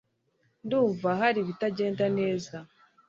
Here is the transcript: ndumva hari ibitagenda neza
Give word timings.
ndumva 0.65 1.09
hari 1.21 1.37
ibitagenda 1.41 2.05
neza 2.17 2.55